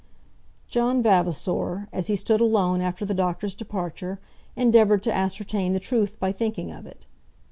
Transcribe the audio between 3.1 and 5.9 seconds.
doctor's departure, endeavoured to ascertain the